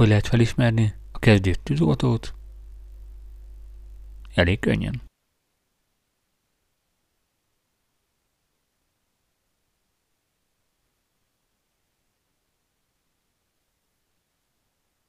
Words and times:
Hogy 0.00 0.08
lehet 0.08 0.26
felismerni 0.26 0.94
a 1.12 1.18
kezdő 1.18 1.54
tűzoltót? 1.54 2.34
Elég 4.34 4.58
könnyen. 4.58 5.09